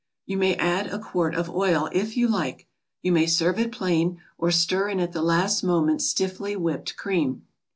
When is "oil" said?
1.47-1.87